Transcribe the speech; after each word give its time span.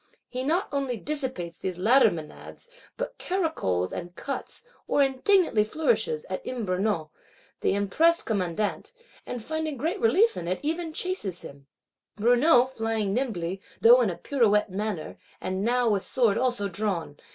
He 0.27 0.41
not 0.41 0.67
only 0.71 0.97
dissipates 0.97 1.59
these 1.59 1.77
latter 1.77 2.09
Menads; 2.09 2.67
but 2.97 3.19
caracoles 3.19 3.91
and 3.93 4.15
cuts, 4.15 4.65
or 4.87 5.03
indignantly 5.03 5.63
flourishes, 5.63 6.25
at 6.27 6.41
M. 6.43 6.65
Brunout, 6.65 7.11
the 7.59 7.75
impressed 7.75 8.25
commandant; 8.25 8.93
and, 9.27 9.43
finding 9.43 9.77
great 9.77 9.99
relief 9.99 10.35
in 10.35 10.47
it, 10.47 10.59
even 10.63 10.91
chases 10.91 11.43
him; 11.43 11.67
Brunout 12.19 12.71
flying 12.71 13.13
nimbly, 13.13 13.61
though 13.79 14.01
in 14.01 14.09
a 14.09 14.17
pirouette 14.17 14.71
manner, 14.71 15.19
and 15.39 15.63
now 15.63 15.87
with 15.87 16.01
sword 16.03 16.35
also 16.35 16.67
drawn. 16.67 17.17